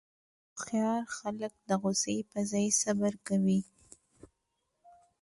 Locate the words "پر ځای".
2.29-2.67